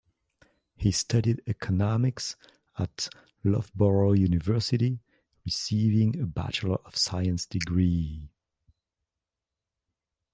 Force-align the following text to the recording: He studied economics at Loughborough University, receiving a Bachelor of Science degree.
He 0.77 0.91
studied 0.93 1.43
economics 1.45 2.35
at 2.75 3.07
Loughborough 3.43 4.13
University, 4.13 4.97
receiving 5.45 6.19
a 6.19 6.25
Bachelor 6.25 6.77
of 6.85 6.97
Science 6.97 7.45
degree. 7.45 8.31